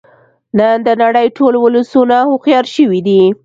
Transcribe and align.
نن 0.59 0.77
د 0.87 0.89
نړۍ 1.03 1.27
ټول 1.37 1.53
ولسونه 1.59 2.17
هوښیار 2.29 2.65
شوی 2.75 2.99
دی 3.07 3.21